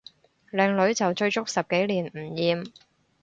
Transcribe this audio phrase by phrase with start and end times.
[0.51, 2.73] 靚女就追足十幾年唔厭